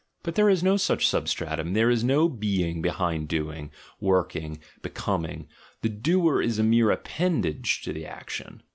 [0.23, 3.69] But there is no such substratum, there is no "being" behind doing,
[3.99, 5.47] working, becoming;
[5.83, 8.63] "the doer" is a mere appanage to the action.